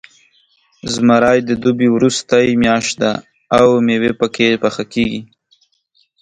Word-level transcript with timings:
زمری 0.93 1.39
د 1.45 1.51
دوبي 1.63 1.87
وروستۍ 1.95 2.47
میاشت 2.63 2.93
ده، 3.01 3.11
او 3.57 3.67
میوې 3.85 4.11
پکې 4.19 4.49
پاخه 4.63 4.83
کېږي. 4.93 5.21